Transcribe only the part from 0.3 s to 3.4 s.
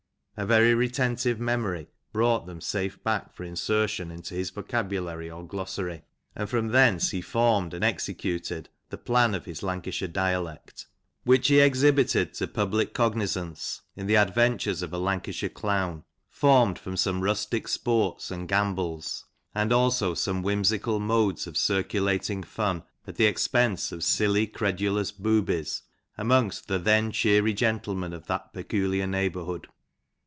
A very retentive memory brought them safe back